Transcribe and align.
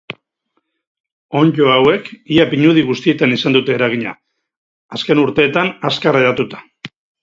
Onddo 1.41 1.67
hauek 1.73 2.09
ia 2.37 2.49
pinudi 2.55 2.85
guztietan 2.89 3.37
izan 3.37 3.59
dute 3.61 3.79
eragina, 3.79 4.17
azken 5.01 5.27
urteetan 5.29 5.75
azkar 5.93 6.23
hedatuta. 6.23 6.69